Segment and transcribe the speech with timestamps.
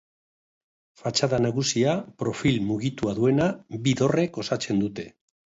[1.01, 1.93] Fatxada nagusia,
[2.23, 3.51] profil mugitua duena,
[3.85, 5.11] bi dorrek osatzen dute.